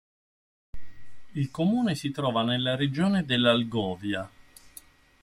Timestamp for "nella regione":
2.41-3.23